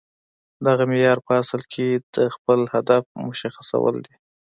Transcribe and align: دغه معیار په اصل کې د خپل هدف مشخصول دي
دغه 0.65 0.83
معیار 0.91 1.19
په 1.27 1.31
اصل 1.41 1.61
کې 1.73 1.87
د 2.15 2.17
خپل 2.35 2.59
هدف 2.73 3.03
مشخصول 3.27 3.95
دي 4.05 4.15